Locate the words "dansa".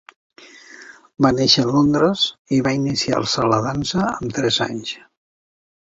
3.71-4.05